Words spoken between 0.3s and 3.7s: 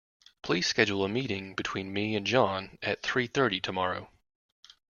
Please schedule a meeting between me and John at three thirty